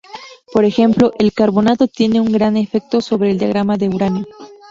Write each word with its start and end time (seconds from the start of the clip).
Por 0.51 0.65
ejemplo, 0.65 1.11
el 1.19 1.31
carbonato 1.31 1.87
tiene 1.87 2.19
un 2.19 2.31
gran 2.31 2.57
efecto 2.57 3.01
sobre 3.01 3.29
el 3.29 3.37
diagrama 3.37 3.77
de 3.77 3.87
uranio. 3.89 4.25